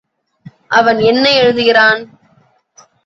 [0.67, 2.01] அவன் என்ன எழுதுகிறான்.